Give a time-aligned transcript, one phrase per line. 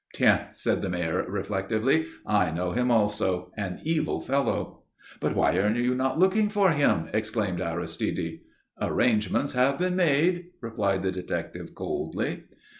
[0.15, 2.07] "Tiens!" said the Mayor, reflectively.
[2.25, 4.81] "I know him also, an evil fellow."
[5.19, 8.39] "But why are you not looking for him?" exclaimed Aristide.
[8.81, 12.45] "Arrangements have been made," replied the detective coldly.